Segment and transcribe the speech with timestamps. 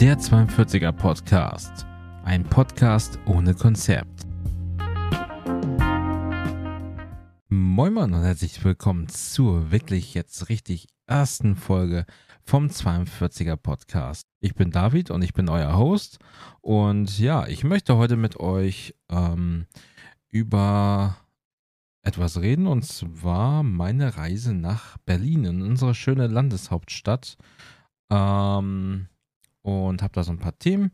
[0.00, 1.84] Der 42er Podcast.
[2.24, 4.26] Ein Podcast ohne Konzept.
[7.50, 12.06] Moin Moin und herzlich willkommen zur wirklich jetzt richtig ersten Folge
[12.42, 14.26] vom 42er Podcast.
[14.40, 16.18] Ich bin David und ich bin euer Host.
[16.62, 19.66] Und ja, ich möchte heute mit euch ähm,
[20.30, 21.18] über
[22.00, 27.36] etwas reden und zwar meine Reise nach Berlin in unsere schöne Landeshauptstadt.
[28.08, 29.10] Ähm,
[29.62, 30.92] und habe da so ein paar Themen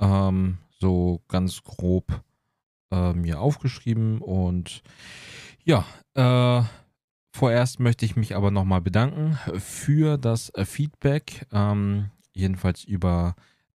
[0.00, 2.22] ähm, so ganz grob
[2.90, 4.82] äh, mir aufgeschrieben und
[5.64, 6.62] ja, äh,
[7.32, 13.34] vorerst möchte ich mich aber nochmal bedanken für das äh, Feedback, ähm, jedenfalls über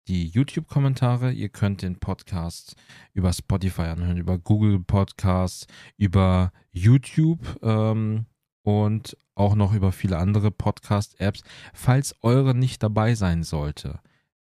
[0.08, 1.32] die YouTube-Kommentare.
[1.32, 2.76] Ihr könnt den Podcast
[3.12, 5.66] über Spotify anhören, über Google Podcasts,
[5.96, 8.26] über YouTube ähm,
[8.62, 11.42] und auch noch über viele andere Podcast-Apps.
[11.72, 14.00] Falls eure nicht dabei sein sollte,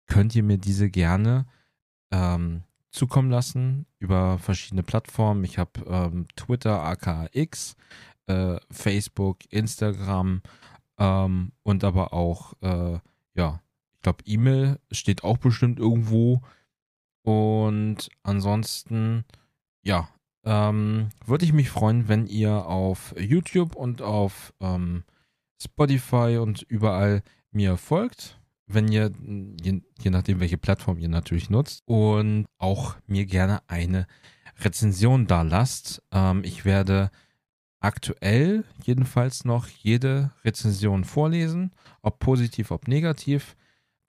[0.07, 1.47] könnt ihr mir diese gerne
[2.11, 5.45] ähm, zukommen lassen über verschiedene Plattformen.
[5.45, 7.77] Ich habe ähm, Twitter, AKX,
[8.27, 10.43] äh, Facebook, Instagram
[10.99, 12.99] ähm, und aber auch, äh,
[13.35, 13.61] ja,
[13.95, 16.43] ich glaube, E-Mail steht auch bestimmt irgendwo.
[17.23, 19.25] Und ansonsten,
[19.83, 20.09] ja,
[20.45, 25.05] ähm, würde ich mich freuen, wenn ihr auf YouTube und auf ähm,
[25.61, 29.13] Spotify und überall mir folgt wenn ihr,
[29.63, 34.07] je, je, nachdem, welche Plattform ihr natürlich nutzt, und auch mir gerne eine
[34.61, 36.03] Rezension da lasst.
[36.13, 37.11] Ähm, ich werde
[37.81, 43.57] aktuell jedenfalls noch jede Rezension vorlesen, ob positiv, ob negativ.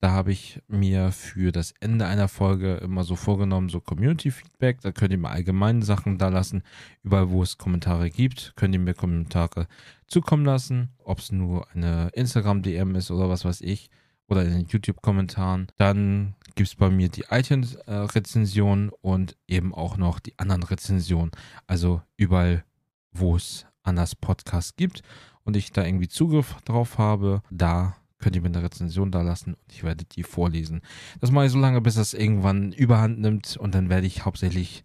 [0.01, 4.81] Da habe ich mir für das Ende einer Folge immer so vorgenommen, so Community-Feedback.
[4.81, 6.63] Da könnt ihr mir allgemeine Sachen da lassen.
[7.01, 9.67] Überall, wo es Kommentare gibt, könnt ihr mir Kommentare
[10.07, 10.89] zukommen lassen.
[11.03, 13.89] Ob es nur eine Instagram-DM ist oder was weiß ich
[14.27, 15.67] oder in den YouTube-Kommentaren.
[15.77, 21.31] Dann gibt es bei mir die iTunes-Rezension und eben auch noch die anderen Rezensionen.
[21.67, 22.63] Also überall,
[23.11, 25.01] wo es anders Podcasts gibt
[25.43, 29.53] und ich da irgendwie Zugriff drauf habe, da könnt ihr mir eine Rezension da lassen
[29.53, 30.81] und ich werde die vorlesen.
[31.19, 34.83] Das mache ich so lange, bis das irgendwann überhand nimmt und dann werde ich hauptsächlich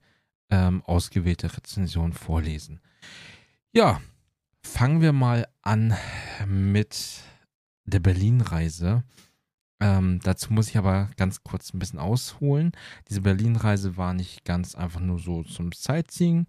[0.51, 2.81] ähm, ausgewählte Rezensionen vorlesen.
[3.73, 4.01] Ja,
[4.63, 5.95] fangen wir mal an
[6.47, 7.23] mit
[7.85, 9.05] der Berlin-Reise.
[9.81, 12.73] Ähm, dazu muss ich aber ganz kurz ein bisschen ausholen.
[13.09, 16.47] Diese Berlin-Reise war nicht ganz einfach nur so zum Sightseeing,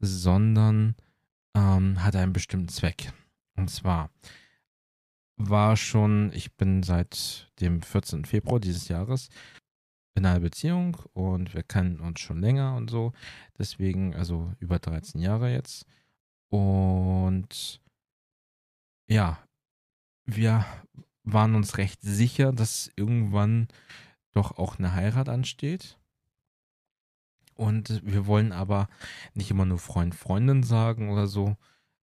[0.00, 0.96] sondern
[1.54, 3.12] ähm, hatte einen bestimmten Zweck.
[3.56, 4.10] Und zwar
[5.36, 8.24] war schon, ich bin seit dem 14.
[8.24, 9.28] Februar dieses Jahres
[10.14, 13.12] in einer Beziehung und wir kennen uns schon länger und so.
[13.58, 15.86] Deswegen, also über 13 Jahre jetzt.
[16.48, 17.80] Und
[19.08, 19.38] ja,
[20.24, 20.66] wir
[21.24, 23.68] waren uns recht sicher, dass irgendwann
[24.32, 25.98] doch auch eine Heirat ansteht.
[27.54, 28.88] Und wir wollen aber
[29.34, 31.56] nicht immer nur Freund, Freundin sagen oder so,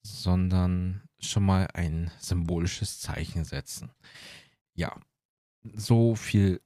[0.02, 3.90] sondern schon mal ein symbolisches Zeichen setzen.
[4.74, 4.96] Ja,
[5.74, 6.60] so viel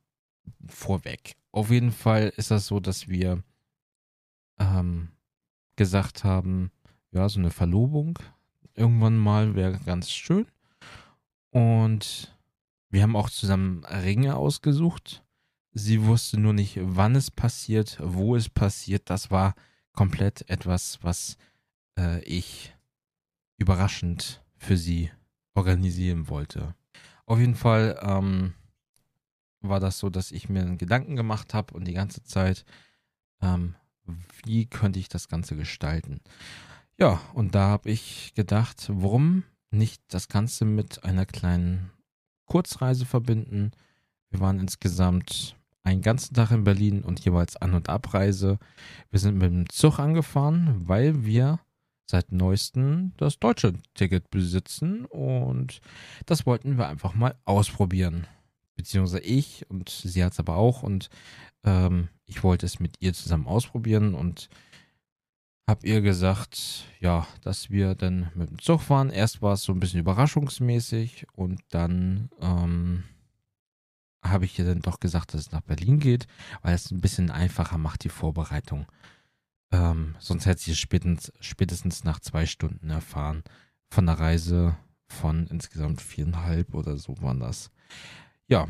[0.66, 1.37] vorweg.
[1.53, 3.42] Auf jeden Fall ist das so, dass wir
[4.58, 5.10] ähm,
[5.76, 6.70] gesagt haben,
[7.10, 8.19] ja, so eine Verlobung
[8.78, 10.47] irgendwann mal wäre ganz schön.
[11.50, 12.38] Und
[12.91, 15.25] wir haben auch zusammen Ringe ausgesucht.
[15.72, 19.10] Sie wusste nur nicht, wann es passiert, wo es passiert.
[19.10, 19.54] Das war
[19.93, 21.37] komplett etwas, was
[21.99, 22.75] äh, ich
[23.59, 25.10] überraschend für sie
[25.54, 26.75] organisieren wollte.
[27.26, 28.54] Auf jeden Fall ähm,
[29.60, 32.65] war das so, dass ich mir einen Gedanken gemacht habe und die ganze Zeit,
[33.43, 33.75] ähm,
[34.44, 36.20] wie könnte ich das Ganze gestalten.
[36.97, 41.91] Ja, und da habe ich gedacht, warum nicht das Ganze mit einer kleinen
[42.48, 43.70] Kurzreise verbinden.
[44.31, 45.54] Wir waren insgesamt
[45.84, 48.59] einen ganzen Tag in Berlin und jeweils An- und Abreise.
[49.10, 51.60] Wir sind mit dem Zug angefahren, weil wir
[52.10, 55.81] seit neuestem das deutsche Ticket besitzen und
[56.26, 58.26] das wollten wir einfach mal ausprobieren.
[58.76, 61.11] Beziehungsweise ich und sie hat es aber auch und
[61.64, 64.49] ähm, ich wollte es mit ihr zusammen ausprobieren und
[65.69, 69.11] habe ihr gesagt, ja, dass wir dann mit dem Zug fahren.
[69.11, 73.05] Erst war es so ein bisschen überraschungsmäßig und dann ähm,
[74.25, 76.26] habe ich ihr dann doch gesagt, dass es nach Berlin geht,
[76.62, 78.87] weil es ein bisschen einfacher macht, die Vorbereitung.
[79.70, 83.44] Ähm, sonst hätte sie es spätestens, spätestens nach zwei Stunden erfahren
[83.91, 84.75] von der Reise
[85.06, 87.71] von insgesamt viereinhalb oder so waren das.
[88.47, 88.69] Ja.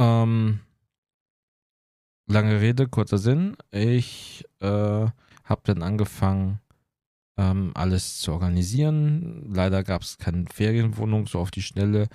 [0.00, 0.58] Ähm,
[2.26, 3.56] lange Rede, kurzer Sinn.
[3.70, 5.06] Ich äh,
[5.46, 6.60] habe dann angefangen,
[7.38, 9.52] ähm, alles zu organisieren.
[9.54, 12.08] Leider gab es keine Ferienwohnung so auf die Schnelle.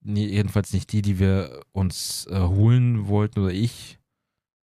[0.00, 3.98] nee, jedenfalls nicht die, die wir uns äh, holen wollten oder ich.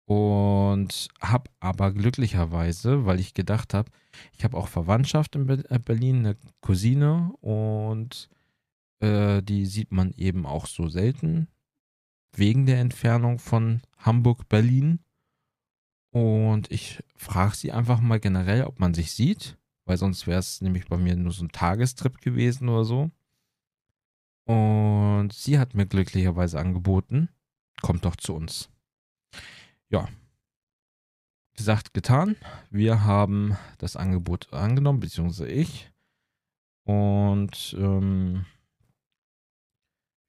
[0.06, 3.90] Und habe aber glücklicherweise, weil ich gedacht habe,
[4.36, 8.28] ich habe auch Verwandtschaft in äh, Berlin, eine Cousine und
[9.00, 11.48] äh, die sieht man eben auch so selten
[12.36, 15.00] wegen der Entfernung von Hamburg-Berlin.
[16.14, 20.60] Und ich frage sie einfach mal generell, ob man sich sieht, weil sonst wäre es
[20.60, 23.10] nämlich bei mir nur so ein Tagestrip gewesen oder so.
[24.44, 27.30] Und sie hat mir glücklicherweise angeboten,
[27.82, 28.70] kommt doch zu uns.
[29.88, 30.08] Ja.
[31.56, 32.36] Gesagt, getan.
[32.70, 35.90] Wir haben das Angebot angenommen, beziehungsweise ich.
[36.84, 38.46] Und ähm,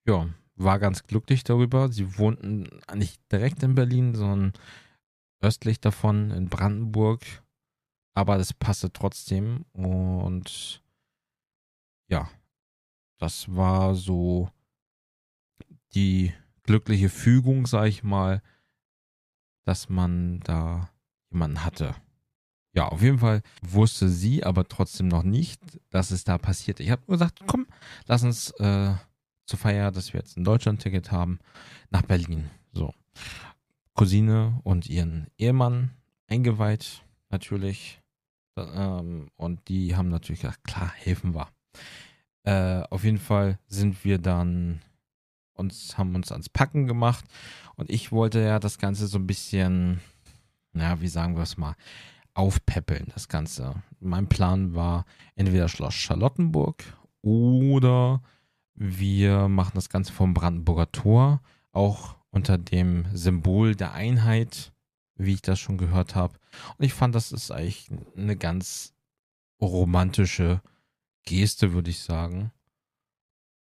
[0.07, 1.91] ja, war ganz glücklich darüber.
[1.91, 4.53] Sie wohnten nicht direkt in Berlin, sondern
[5.45, 7.21] östlich davon in Brandenburg.
[8.13, 9.65] Aber das passte trotzdem.
[9.73, 10.81] Und
[12.07, 12.29] ja,
[13.17, 14.49] das war so
[15.93, 16.33] die
[16.63, 18.41] glückliche Fügung, sag ich mal,
[19.65, 20.89] dass man da
[21.31, 21.95] jemanden hatte.
[22.73, 25.61] Ja, auf jeden Fall wusste sie aber trotzdem noch nicht,
[25.91, 26.79] dass es da passiert.
[26.79, 27.67] Ich habe gesagt, komm,
[28.05, 28.93] lass uns äh,
[29.45, 31.39] zur Feier, dass wir jetzt ein Deutschland-Ticket haben,
[31.89, 32.49] nach Berlin.
[32.73, 32.93] So.
[33.95, 35.91] Cousine und ihren Ehemann
[36.27, 38.01] eingeweiht, natürlich.
[38.57, 41.47] Ähm, und die haben natürlich gesagt, klar, helfen wir.
[42.43, 44.81] Äh, auf jeden Fall sind wir dann
[45.53, 47.25] uns, haben uns ans Packen gemacht.
[47.75, 50.01] Und ich wollte ja das Ganze so ein bisschen,
[50.73, 51.75] na, wie sagen wir es mal,
[52.33, 53.81] aufpäppeln, das Ganze.
[53.99, 55.05] Mein Plan war
[55.35, 56.83] entweder Schloss Charlottenburg
[57.21, 58.21] oder
[58.73, 64.73] wir machen das Ganze vom Brandenburger Tor, auch unter dem Symbol der Einheit,
[65.15, 66.37] wie ich das schon gehört habe.
[66.77, 68.93] Und ich fand, das ist eigentlich eine ganz
[69.61, 70.61] romantische
[71.23, 72.51] Geste, würde ich sagen.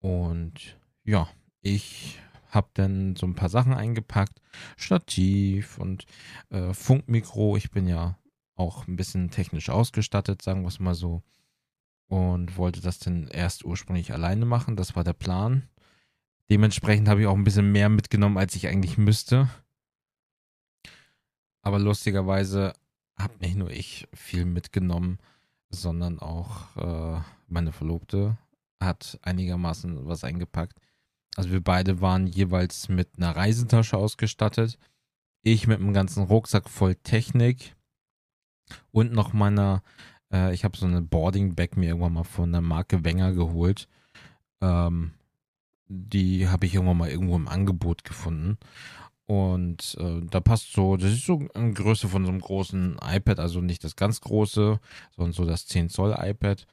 [0.01, 1.29] Und ja,
[1.61, 2.19] ich
[2.50, 4.41] habe dann so ein paar Sachen eingepackt.
[4.75, 6.06] Stativ und
[6.50, 7.56] äh, Funkmikro.
[7.56, 8.19] Ich bin ja
[8.56, 11.23] auch ein bisschen technisch ausgestattet, sagen wir es mal so.
[12.07, 14.75] Und wollte das dann erst ursprünglich alleine machen.
[14.75, 15.69] Das war der Plan.
[16.49, 19.49] Dementsprechend habe ich auch ein bisschen mehr mitgenommen, als ich eigentlich müsste.
[21.61, 22.73] Aber lustigerweise
[23.17, 25.19] habe nicht nur ich viel mitgenommen,
[25.69, 28.37] sondern auch äh, meine Verlobte
[28.81, 30.79] hat einigermaßen was eingepackt.
[31.35, 34.79] Also wir beide waren jeweils mit einer Reisetasche ausgestattet.
[35.43, 37.75] Ich mit einem ganzen Rucksack voll Technik
[38.91, 39.83] und noch meiner,
[40.33, 43.87] äh, ich habe so eine Boarding Bag mir irgendwann mal von der Marke Wenger geholt.
[44.61, 45.11] Ähm,
[45.89, 48.57] die habe ich irgendwann mal irgendwo im Angebot gefunden.
[49.25, 53.39] Und äh, da passt so, das ist so eine Größe von so einem großen iPad,
[53.39, 54.80] also nicht das ganz große,
[55.15, 56.65] sondern so das 10 Zoll iPad.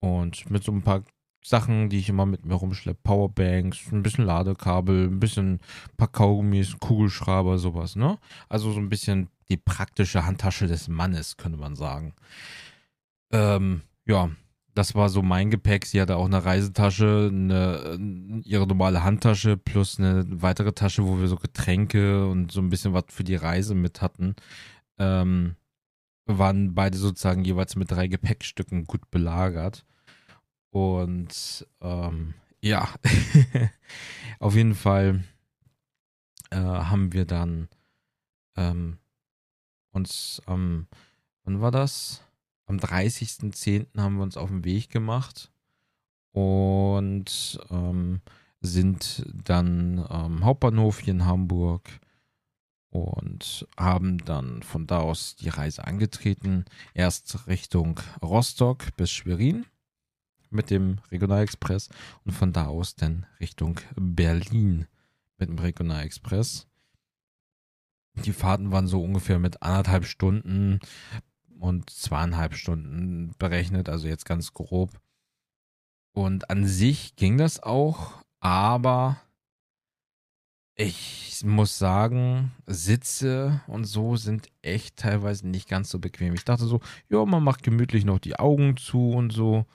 [0.00, 1.04] Und mit so ein paar
[1.42, 3.00] Sachen, die ich immer mit mir rumschleppe.
[3.02, 8.18] Powerbanks, ein bisschen Ladekabel, ein bisschen ein paar Kaugummis, Kugelschreiber, sowas, ne?
[8.48, 12.14] Also so ein bisschen die praktische Handtasche des Mannes, könnte man sagen.
[13.32, 14.30] Ähm, ja,
[14.74, 15.86] das war so mein Gepäck.
[15.86, 17.98] Sie hatte auch eine Reisetasche, eine,
[18.44, 22.94] ihre normale Handtasche plus eine weitere Tasche, wo wir so Getränke und so ein bisschen
[22.94, 24.36] was für die Reise mit hatten.
[24.98, 25.56] Ähm,
[26.26, 29.84] waren beide sozusagen jeweils mit drei Gepäckstücken gut belagert.
[30.70, 32.88] Und ähm, ja,
[34.38, 35.24] auf jeden Fall
[36.50, 37.68] äh, haben wir dann
[38.56, 38.98] ähm,
[39.90, 40.86] uns am,
[41.44, 42.22] wann war das?
[42.70, 44.00] Am 30.10.
[44.00, 45.50] haben wir uns auf den Weg gemacht
[46.30, 48.20] und ähm,
[48.60, 51.90] sind dann am Hauptbahnhof hier in Hamburg
[52.90, 56.64] und haben dann von da aus die Reise angetreten.
[56.94, 59.66] Erst Richtung Rostock bis Schwerin
[60.50, 61.88] mit dem Regionalexpress
[62.24, 64.86] und von da aus dann Richtung Berlin
[65.38, 66.68] mit dem Regionalexpress.
[68.14, 70.78] Die Fahrten waren so ungefähr mit anderthalb Stunden
[71.60, 74.90] und zweieinhalb Stunden berechnet, also jetzt ganz grob.
[76.12, 79.20] Und an sich ging das auch, aber
[80.74, 86.32] ich muss sagen, Sitze und so sind echt teilweise nicht ganz so bequem.
[86.34, 89.66] Ich dachte so, ja, man macht gemütlich noch die Augen zu und so.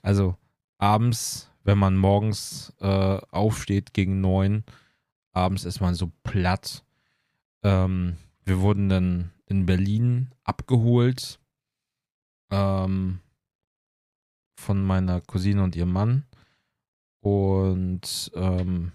[0.00, 0.36] Also
[0.78, 4.64] abends, wenn man morgens äh, aufsteht gegen neun,
[5.32, 6.82] abends ist man so platt.
[7.62, 11.38] Ähm, wir wurden dann in Berlin abgeholt
[12.50, 13.20] ähm,
[14.58, 16.24] von meiner Cousine und ihrem Mann
[17.20, 18.92] und ähm,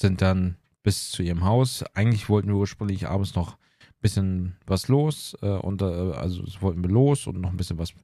[0.00, 1.82] sind dann bis zu ihrem Haus.
[1.94, 3.56] Eigentlich wollten wir ursprünglich abends noch
[4.02, 7.94] bisschen was los äh, und äh, also wollten wir los und noch ein bisschen was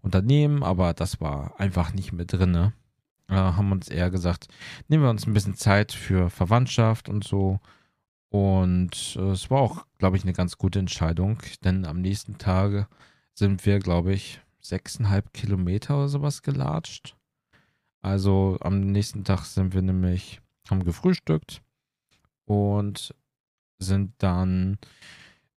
[0.00, 2.54] unternehmen, aber das war einfach nicht mehr drin.
[2.54, 4.48] äh, haben uns eher gesagt,
[4.88, 7.60] nehmen wir uns ein bisschen Zeit für Verwandtschaft und so.
[8.30, 12.88] Und äh, es war auch, glaube ich, eine ganz gute Entscheidung, denn am nächsten Tag
[13.34, 17.16] sind wir, glaube ich, sechseinhalb Kilometer oder sowas gelatscht.
[18.02, 21.60] Also am nächsten Tag sind wir nämlich, haben gefrühstückt
[22.44, 23.14] und
[23.78, 24.78] sind dann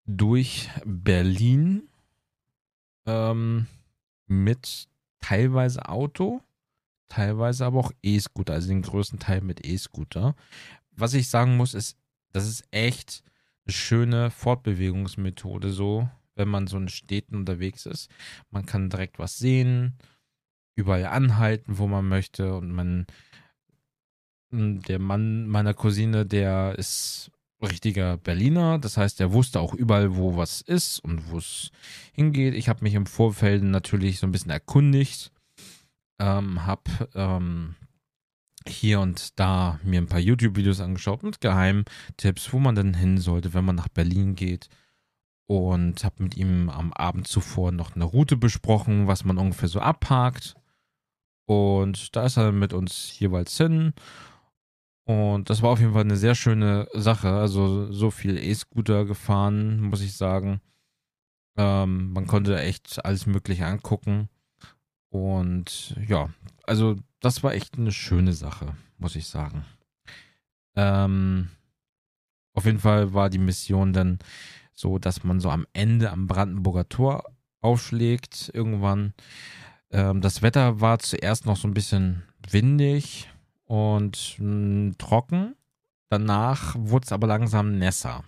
[0.06, 1.88] durch Berlin
[3.06, 3.68] ähm,
[4.26, 4.88] mit
[5.20, 6.42] teilweise Auto,
[7.08, 10.36] teilweise aber auch E-Scooter, also den größten Teil mit E-Scooter.
[10.92, 11.98] Was ich sagen muss, ist,
[12.34, 13.24] das ist echt
[13.66, 18.10] eine schöne Fortbewegungsmethode so, wenn man so in Städten unterwegs ist.
[18.50, 19.98] Man kann direkt was sehen,
[20.76, 23.06] überall anhalten, wo man möchte und man
[24.52, 28.78] der Mann meiner Cousine, der ist richtiger Berliner.
[28.78, 31.72] Das heißt, er wusste auch überall, wo was ist und wo es
[32.14, 32.54] hingeht.
[32.54, 35.32] Ich habe mich im Vorfeld natürlich so ein bisschen erkundigt,
[36.20, 37.76] ähm, habe ähm,
[38.70, 43.54] hier und da mir ein paar YouTube-Videos angeschaut mit Geheimtipps, wo man denn hin sollte,
[43.54, 44.70] wenn man nach Berlin geht.
[45.46, 49.80] Und habe mit ihm am Abend zuvor noch eine Route besprochen, was man ungefähr so
[49.80, 50.56] abhakt.
[51.46, 53.94] Und da ist er mit uns jeweils hin.
[55.06, 57.30] Und das war auf jeden Fall eine sehr schöne Sache.
[57.30, 60.62] Also so viel E-Scooter gefahren, muss ich sagen.
[61.58, 64.30] Ähm, man konnte echt alles Mögliche angucken.
[65.14, 66.30] Und ja,
[66.64, 69.64] also das war echt eine schöne Sache, muss ich sagen.
[70.76, 71.50] Ähm,
[72.54, 74.18] auf jeden Fall war die Mission dann
[74.74, 77.26] so, dass man so am Ende am Brandenburger Tor
[77.62, 79.14] aufschlägt irgendwann.
[79.92, 83.30] Ähm, das Wetter war zuerst noch so ein bisschen windig
[83.66, 85.54] und mh, hm, trocken.
[86.10, 88.24] Danach wurde es aber langsam nässer.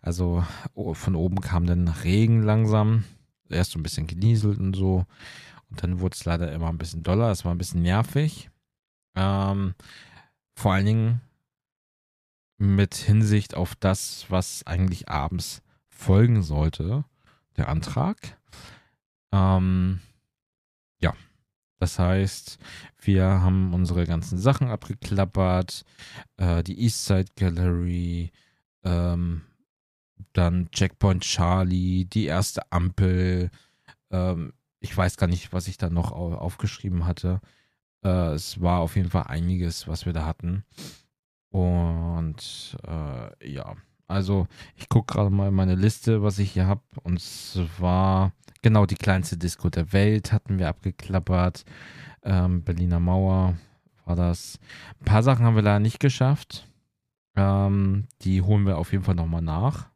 [0.00, 0.44] Also
[0.92, 3.02] von oben kam dann Regen langsam.
[3.50, 5.04] Erst so ein bisschen genieselt und so.
[5.70, 7.30] Und dann wurde es leider immer ein bisschen doller.
[7.30, 8.50] Es war ein bisschen nervig.
[9.14, 9.74] Ähm,
[10.54, 11.20] vor allen Dingen
[12.58, 17.04] mit Hinsicht auf das, was eigentlich abends folgen sollte,
[17.56, 18.38] der Antrag.
[19.32, 20.00] Ähm,
[21.00, 21.14] ja,
[21.78, 22.58] das heißt,
[23.00, 25.84] wir haben unsere ganzen Sachen abgeklappert,
[26.36, 28.32] äh, die Eastside Gallery,
[28.84, 29.42] ähm,
[30.32, 33.50] dann Checkpoint Charlie, die erste Ampel.
[34.10, 37.40] Ähm, ich weiß gar nicht, was ich da noch aufgeschrieben hatte.
[38.04, 40.64] Äh, es war auf jeden Fall einiges, was wir da hatten.
[41.50, 46.82] Und äh, ja, also ich gucke gerade mal meine Liste, was ich hier habe.
[47.02, 48.32] Und zwar
[48.62, 51.64] genau die kleinste Disco der Welt hatten wir abgeklappert.
[52.22, 53.56] Ähm, Berliner Mauer
[54.04, 54.58] war das.
[55.00, 56.68] Ein paar Sachen haben wir leider nicht geschafft.
[57.36, 59.90] Ähm, die holen wir auf jeden Fall nochmal nach.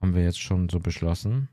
[0.00, 1.48] Haben wir jetzt schon so beschlossen.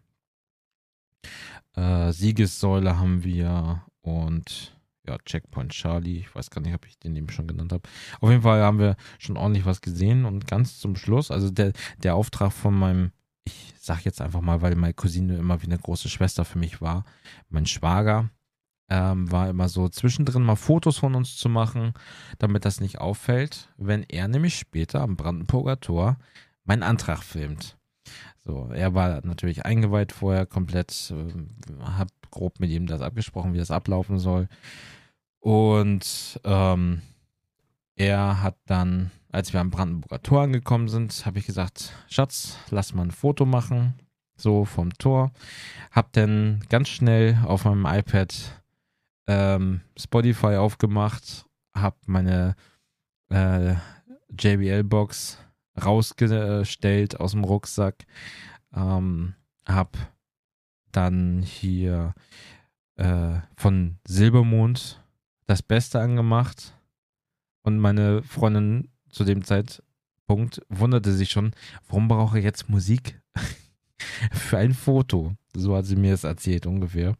[1.75, 4.75] Äh, Siegessäule haben wir und
[5.07, 6.19] ja, Checkpoint Charlie.
[6.19, 7.83] Ich weiß gar nicht, ob ich den eben schon genannt habe.
[8.19, 11.73] Auf jeden Fall haben wir schon ordentlich was gesehen und ganz zum Schluss, also der,
[12.03, 13.11] der Auftrag von meinem,
[13.45, 16.81] ich sag jetzt einfach mal, weil meine Cousine immer wie eine große Schwester für mich
[16.81, 17.05] war,
[17.49, 18.29] mein Schwager,
[18.89, 21.93] ähm, war immer so zwischendrin mal Fotos von uns zu machen,
[22.39, 26.17] damit das nicht auffällt, wenn er nämlich später am Brandenburger Tor
[26.65, 27.77] meinen Antrag filmt.
[28.43, 33.59] So, er war natürlich eingeweiht vorher komplett, äh, hab grob mit ihm das abgesprochen, wie
[33.59, 34.47] das ablaufen soll.
[35.39, 37.01] Und ähm,
[37.95, 42.93] er hat dann, als wir am Brandenburger Tor angekommen sind, habe ich gesagt, Schatz, lass
[42.93, 43.93] mal ein Foto machen,
[44.35, 45.31] so vom Tor.
[45.91, 48.63] Hab dann ganz schnell auf meinem iPad
[49.27, 52.55] ähm, Spotify aufgemacht, hab meine
[53.29, 53.75] äh,
[54.37, 55.37] JBL-Box
[55.83, 58.05] rausgestellt aus dem Rucksack,
[58.73, 59.35] ähm,
[59.65, 59.97] hab
[60.91, 62.13] dann hier
[62.95, 65.03] äh, von Silbermond
[65.47, 66.77] das Beste angemacht.
[67.63, 71.51] Und meine Freundin zu dem Zeitpunkt wunderte sich schon,
[71.87, 73.21] warum brauche ich jetzt Musik
[74.31, 75.35] für ein Foto?
[75.53, 77.15] So hat sie mir es erzählt ungefähr.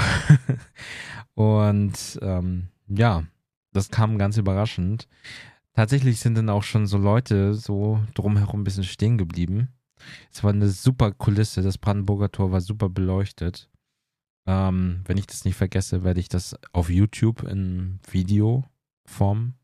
[1.34, 3.24] und ähm, ja,
[3.72, 5.08] das kam ganz überraschend.
[5.74, 9.70] Tatsächlich sind dann auch schon so Leute so drumherum ein bisschen stehen geblieben.
[10.32, 11.62] Es war eine super Kulisse.
[11.62, 13.70] Das Brandenburger Tor war super beleuchtet.
[14.46, 19.56] Ähm, wenn ich das nicht vergesse, werde ich das auf YouTube in Videoform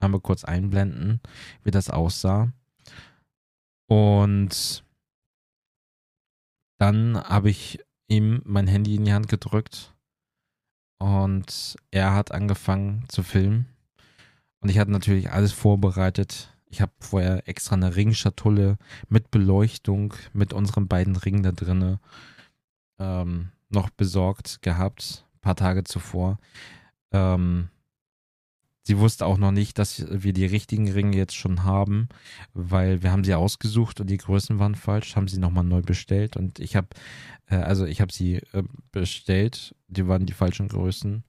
[0.00, 1.20] einmal kurz einblenden,
[1.62, 2.52] wie das aussah.
[3.88, 4.84] Und
[6.78, 9.94] dann habe ich ihm mein Handy in die Hand gedrückt
[10.98, 13.73] und er hat angefangen zu filmen.
[14.64, 16.56] Und ich hatte natürlich alles vorbereitet.
[16.70, 18.78] Ich habe vorher extra eine Ringschatulle
[19.10, 22.00] mit Beleuchtung, mit unseren beiden Ringen da drinne
[22.98, 26.38] ähm, noch besorgt gehabt, ein paar Tage zuvor.
[27.12, 27.68] Ähm,
[28.84, 32.08] sie wusste auch noch nicht, dass wir die richtigen Ringe jetzt schon haben,
[32.54, 36.38] weil wir haben sie ausgesucht und die Größen waren falsch, haben sie nochmal neu bestellt
[36.38, 36.88] und ich habe,
[37.50, 41.22] äh, also ich habe sie äh, bestellt, die waren die falschen Größen.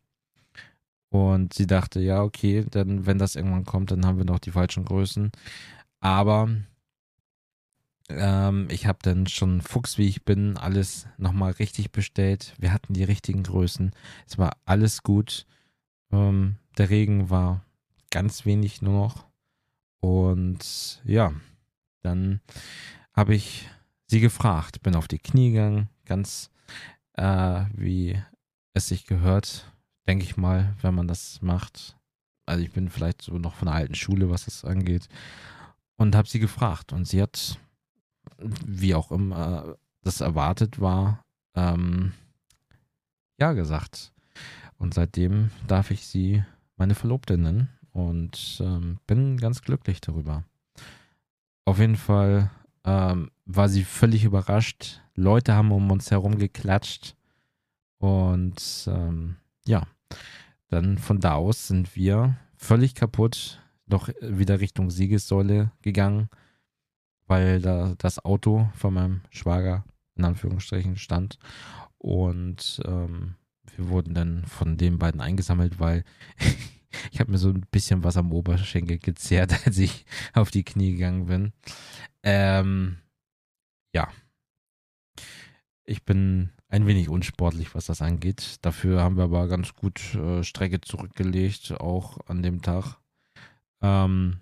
[1.15, 4.51] Und sie dachte, ja, okay, dann, wenn das irgendwann kommt, dann haben wir noch die
[4.51, 5.31] falschen Größen.
[6.01, 6.49] Aber
[8.09, 12.53] ähm, ich habe dann schon Fuchs, wie ich bin, alles nochmal richtig bestellt.
[12.59, 13.91] Wir hatten die richtigen Größen.
[14.27, 15.45] Es war alles gut.
[16.11, 17.63] Ähm, der Regen war
[18.11, 19.25] ganz wenig nur noch.
[20.01, 21.33] Und ja,
[22.03, 22.41] dann
[23.13, 23.69] habe ich
[24.07, 26.51] sie gefragt, bin auf die Knie gegangen, ganz
[27.13, 28.21] äh, wie
[28.73, 29.71] es sich gehört,
[30.07, 31.97] denke ich mal, wenn man das macht.
[32.45, 35.07] Also ich bin vielleicht so noch von der alten Schule, was das angeht.
[35.97, 36.93] Und habe sie gefragt.
[36.93, 37.59] Und sie hat,
[38.37, 41.23] wie auch immer das erwartet war,
[41.55, 42.13] ähm,
[43.39, 44.13] ja gesagt.
[44.77, 46.43] Und seitdem darf ich sie
[46.77, 50.43] meine Verlobte nennen und ähm, bin ganz glücklich darüber.
[51.63, 52.51] Auf jeden Fall
[52.83, 55.01] ähm, war sie völlig überrascht.
[55.15, 57.15] Leute haben um uns herum geklatscht.
[57.97, 59.83] Und ähm, ja,
[60.69, 66.29] dann von da aus sind wir völlig kaputt noch wieder Richtung Siegessäule gegangen,
[67.27, 69.85] weil da das Auto von meinem Schwager
[70.15, 71.37] in Anführungsstrichen stand.
[71.97, 73.35] Und ähm,
[73.75, 76.03] wir wurden dann von den beiden eingesammelt, weil
[77.11, 80.93] ich habe mir so ein bisschen was am Oberschenkel gezerrt, als ich auf die Knie
[80.93, 81.53] gegangen bin.
[82.23, 82.97] Ähm,
[83.93, 84.09] ja.
[85.83, 88.57] Ich bin ein wenig unsportlich, was das angeht.
[88.61, 92.97] Dafür haben wir aber ganz gut äh, Strecke zurückgelegt, auch an dem Tag.
[93.81, 94.41] Ähm,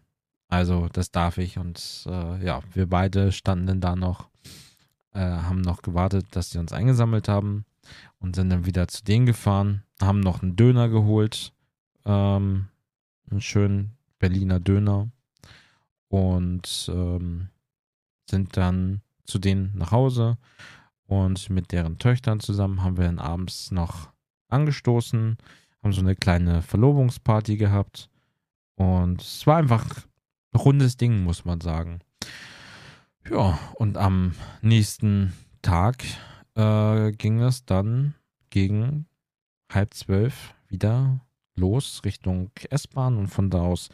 [0.49, 4.29] also das darf ich und äh, ja, wir beide standen da noch,
[5.11, 7.65] äh, haben noch gewartet, dass sie uns eingesammelt haben
[8.19, 11.53] und sind dann wieder zu denen gefahren, haben noch einen Döner geholt,
[12.05, 12.67] ähm,
[13.29, 15.07] einen schönen Berliner Döner
[16.07, 17.49] und ähm,
[18.27, 20.39] sind dann zu denen nach Hause
[21.13, 24.09] und mit deren Töchtern zusammen haben wir dann abends noch
[24.49, 25.37] angestoßen,
[25.83, 28.09] haben so eine kleine Verlobungsparty gehabt
[28.75, 29.85] und es war einfach
[30.53, 31.99] ein rundes Ding, muss man sagen.
[33.29, 36.03] Ja, und am nächsten Tag
[36.55, 38.15] äh, ging es dann
[38.49, 39.05] gegen
[39.71, 41.21] halb zwölf wieder
[41.55, 43.89] los Richtung S-Bahn und von da aus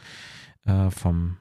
[0.64, 1.36] äh, vom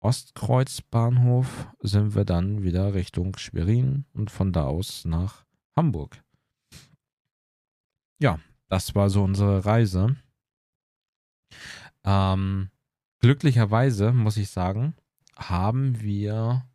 [0.00, 5.44] Ostkreuzbahnhof sind wir dann wieder Richtung Schwerin und von da aus nach
[5.76, 6.22] Hamburg.
[8.18, 10.16] Ja, das war so unsere Reise.
[12.04, 12.70] Ähm,
[13.18, 14.94] glücklicherweise, muss ich sagen,
[15.36, 16.66] haben wir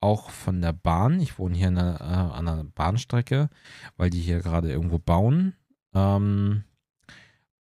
[0.00, 3.48] auch von der Bahn, ich wohne hier der, äh, an einer Bahnstrecke,
[3.96, 5.54] weil die hier gerade irgendwo bauen,
[5.94, 6.64] ähm,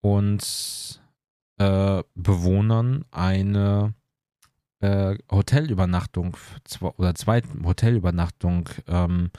[0.01, 1.03] und
[1.59, 3.95] äh, Bewohnern eine
[4.85, 6.37] äh, Hotelübernachtung
[6.99, 9.31] oder zweite Hotelübernachtung ähm,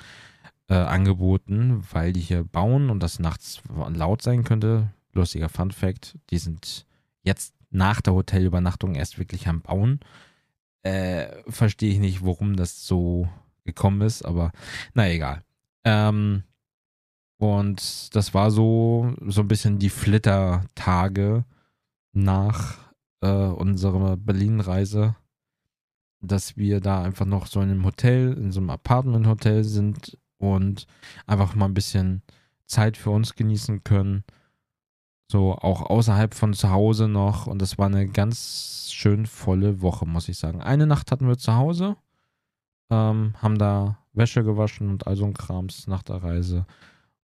[0.67, 3.61] äh, angeboten, weil die hier bauen und das nachts
[3.93, 4.89] laut sein könnte.
[5.13, 6.87] Lustiger Fun Fact, die sind
[7.21, 9.99] jetzt nach der Hotelübernachtung erst wirklich am Bauen.
[10.81, 13.29] Äh, Verstehe ich nicht, warum das so
[13.65, 14.51] gekommen ist, aber
[14.95, 15.43] na egal.
[15.83, 16.43] Ähm,
[17.37, 21.45] und das war so, so ein bisschen die Flittertage
[22.13, 22.79] nach
[23.21, 25.15] äh, unserer Berlin-Reise,
[26.25, 30.87] dass wir da einfach noch so in einem Hotel, in so einem Apartment-Hotel sind und
[31.25, 32.21] einfach mal ein bisschen
[32.65, 34.23] Zeit für uns genießen können.
[35.27, 37.47] So auch außerhalb von zu Hause noch.
[37.47, 40.61] Und das war eine ganz schön volle Woche, muss ich sagen.
[40.61, 41.97] Eine Nacht hatten wir zu Hause,
[42.89, 46.65] ähm, haben da Wäsche gewaschen und all so ein Krams nach der Reise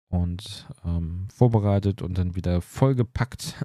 [0.10, 3.56] und ähm, vorbereitet und dann wieder vollgepackt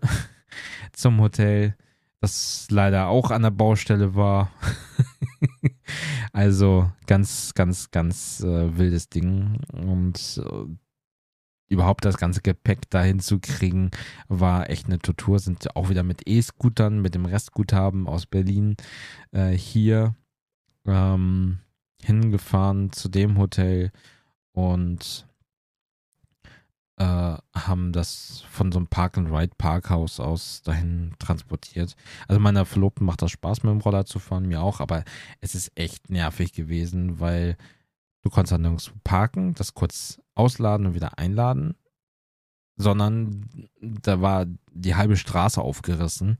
[0.92, 1.76] zum Hotel,
[2.20, 4.50] das leider auch an der Baustelle war.
[6.32, 10.66] also ganz, ganz, ganz äh, wildes Ding und äh,
[11.68, 13.90] überhaupt das ganze Gepäck dahin zu kriegen,
[14.28, 15.38] war echt eine Tortur.
[15.38, 18.76] Sind auch wieder mit E-Scootern, mit dem Restguthaben aus Berlin
[19.32, 20.14] äh, hier
[20.86, 21.58] ähm,
[22.02, 23.90] hingefahren zu dem Hotel
[24.52, 25.26] und
[26.98, 31.94] äh, haben das von so einem Park-and-Ride-Parkhaus aus dahin transportiert.
[32.26, 35.04] Also meiner Verlobten macht das Spaß, mit dem Roller zu fahren, mir auch, aber
[35.40, 37.56] es ist echt nervig gewesen, weil
[38.22, 41.74] du konntest dann nirgends parken, das kurz ausladen und wieder einladen,
[42.76, 43.48] sondern
[43.80, 46.38] da war die halbe Straße aufgerissen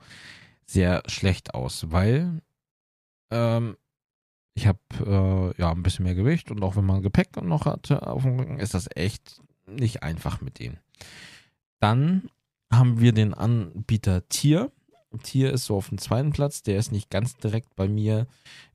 [0.65, 2.41] sehr schlecht aus, weil
[3.31, 3.75] ähm,
[4.53, 7.91] ich habe äh, ja ein bisschen mehr Gewicht und auch wenn man Gepäck noch hat
[7.91, 10.79] auf dem Rücken, ist das echt nicht einfach mit denen.
[11.79, 12.29] Dann
[12.71, 14.71] haben wir den Anbieter Tier.
[15.23, 16.61] Tier ist so auf dem zweiten Platz.
[16.61, 18.27] Der ist nicht ganz direkt bei mir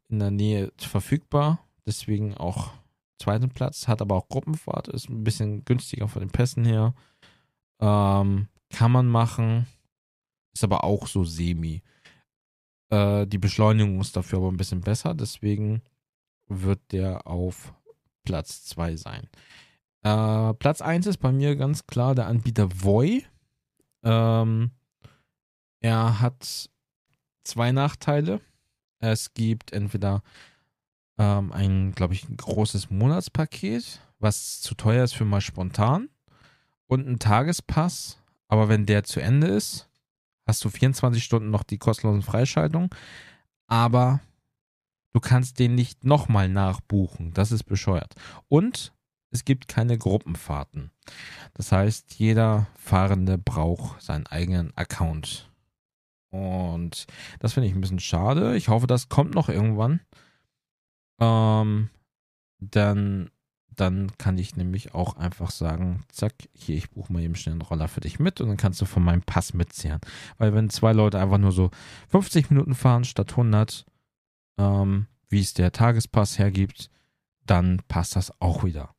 [0.09, 1.61] in der Nähe verfügbar.
[1.87, 2.73] Deswegen auch
[3.19, 3.89] zweiten Platz.
[3.89, 4.89] Hat aber auch Gruppenfahrt.
[4.89, 6.95] Ist ein bisschen günstiger von den Pässen her.
[7.81, 9.67] Ähm, kann man machen.
[10.53, 11.83] Ist aber auch so semi.
[12.91, 15.15] Äh, die Beschleunigung ist dafür aber ein bisschen besser.
[15.15, 15.83] Deswegen
[16.49, 17.73] wird der auf
[18.25, 19.29] Platz 2 sein.
[20.03, 23.25] Äh, Platz 1 ist bei mir ganz klar der Anbieter Voi.
[24.03, 24.71] Ähm,
[25.85, 26.71] er hat
[27.45, 28.41] zwei Nachteile.
[29.01, 30.23] Es gibt entweder
[31.19, 36.09] ähm, ein, glaube ich, ein großes Monatspaket, was zu teuer ist für mal spontan,
[36.87, 38.19] und ein Tagespass.
[38.49, 39.91] Aber wenn der zu Ende ist,
[40.47, 42.89] hast du 24 Stunden noch die kostenlosen Freischaltung.
[43.67, 44.21] Aber
[45.13, 47.35] du kannst den nicht nochmal nachbuchen.
[47.35, 48.15] Das ist bescheuert.
[48.49, 48.95] Und
[49.31, 50.93] es gibt keine Gruppenfahrten.
[51.53, 55.51] Das heißt, jeder Fahrende braucht seinen eigenen Account.
[56.35, 57.07] Und
[57.39, 58.57] das finde ich ein bisschen schade.
[58.57, 60.01] Ich hoffe, das kommt noch irgendwann.
[61.21, 61.91] Ähm,
[62.59, 63.31] dann,
[63.71, 67.63] dann kann ich nämlich auch einfach sagen, zack, hier, ich buche mal eben schnell einen
[67.63, 70.01] Roller für dich mit und dann kannst du von meinem Pass mitzehren.
[70.37, 71.71] Weil wenn zwei Leute einfach nur so
[72.09, 73.87] 50 Minuten fahren statt 100,
[74.59, 76.91] ähm, wie es der Tagespass hergibt,
[77.47, 78.93] dann passt das auch wieder.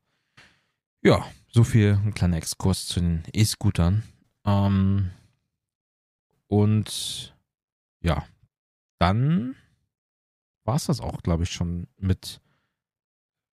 [1.04, 4.04] Ja, so viel ein kleiner Exkurs zu den E-Scootern.
[4.46, 5.12] Ähm,
[6.48, 7.36] und
[8.02, 8.26] ja,
[9.00, 9.56] dann
[10.64, 12.42] war es das auch, glaube ich, schon mit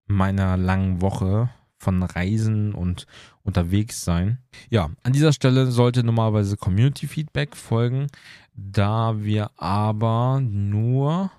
[0.06, 3.06] meiner langen Woche von Reisen und
[3.42, 4.38] unterwegs sein.
[4.70, 8.06] Ja, an dieser Stelle sollte normalerweise Community Feedback folgen,
[8.54, 11.30] da wir aber nur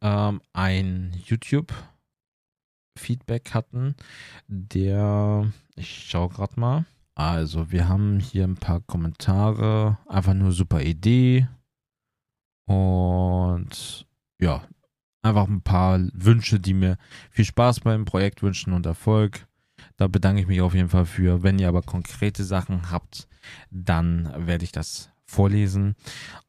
[0.00, 1.72] ähm, ein YouTube
[2.98, 3.94] Feedback hatten,
[4.48, 6.84] der, ich schaue gerade mal,
[7.18, 9.98] also, wir haben hier ein paar Kommentare.
[10.06, 11.48] Einfach nur super Idee.
[12.64, 14.06] Und
[14.40, 14.62] ja,
[15.22, 16.96] einfach ein paar Wünsche, die mir
[17.32, 19.48] viel Spaß beim Projekt wünschen und Erfolg.
[19.96, 21.42] Da bedanke ich mich auf jeden Fall für.
[21.42, 23.26] Wenn ihr aber konkrete Sachen habt,
[23.72, 25.96] dann werde ich das vorlesen.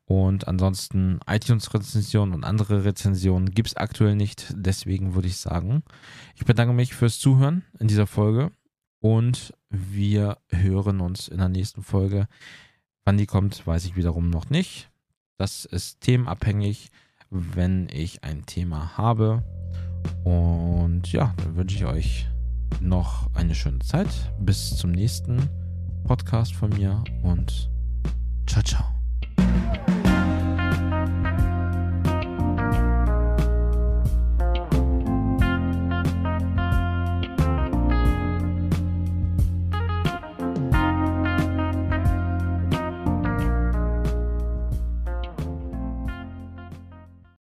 [0.06, 4.54] Und ansonsten iTunes-Rezensionen und andere Rezensionen gibt es aktuell nicht.
[4.56, 5.82] Deswegen würde ich sagen,
[6.36, 8.52] ich bedanke mich fürs Zuhören in dieser Folge
[9.00, 12.28] und wir hören uns in der nächsten Folge.
[13.06, 14.90] Wann die kommt, weiß ich wiederum noch nicht.
[15.38, 16.92] Das ist themenabhängig,
[17.30, 19.44] wenn ich ein Thema habe.
[20.24, 22.28] Und ja, dann wünsche ich euch
[22.82, 24.10] noch eine schöne Zeit.
[24.40, 25.50] Bis zum nächsten
[26.04, 27.70] Podcast von mir und
[28.48, 28.99] ciao, ciao.